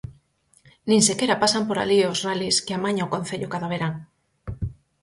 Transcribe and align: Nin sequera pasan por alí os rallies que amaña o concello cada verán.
Nin 0.89 1.01
sequera 1.09 1.41
pasan 1.43 1.63
por 1.67 1.77
alí 1.79 1.99
os 2.11 2.21
rallies 2.25 2.57
que 2.65 2.73
amaña 2.75 3.07
o 3.07 3.11
concello 3.15 3.51
cada 3.53 3.71
verán. 3.73 3.93